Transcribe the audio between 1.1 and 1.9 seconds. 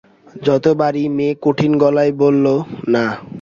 মেয়ে কঠিন